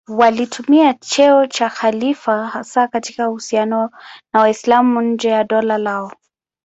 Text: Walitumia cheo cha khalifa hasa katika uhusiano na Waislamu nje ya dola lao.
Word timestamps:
Walitumia 0.07 0.93
cheo 0.93 1.47
cha 1.47 1.69
khalifa 1.69 2.47
hasa 2.47 2.87
katika 2.87 3.29
uhusiano 3.29 3.89
na 4.33 4.41
Waislamu 4.41 5.01
nje 5.01 5.29
ya 5.29 5.43
dola 5.43 5.77
lao. 5.77 6.11